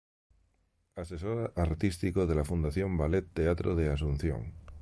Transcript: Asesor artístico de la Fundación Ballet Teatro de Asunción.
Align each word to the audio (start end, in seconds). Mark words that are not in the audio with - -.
Asesor 0.95 1.53
artístico 1.55 2.25
de 2.25 2.33
la 2.33 2.43
Fundación 2.43 2.97
Ballet 2.97 3.21
Teatro 3.31 3.75
de 3.75 3.91
Asunción. 3.91 4.51